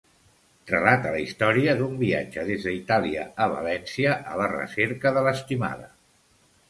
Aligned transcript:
Relata 0.69 1.09
la 1.15 1.19
història 1.25 1.75
d'un 1.81 1.93
viatge 1.99 2.45
des 2.49 2.65
d'Itàlia 2.69 3.27
a 3.45 3.47
València 3.55 4.17
a 4.33 4.41
la 4.43 4.49
recerca 4.55 5.13
de 5.19 5.25
l'estimada. 5.29 5.87